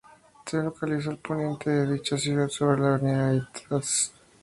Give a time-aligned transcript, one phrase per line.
[0.47, 4.11] Se localiza al poniente de dicha ciudad, sobre la avenida Itzáes.